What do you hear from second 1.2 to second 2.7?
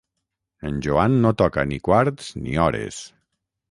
no toca ni quarts ni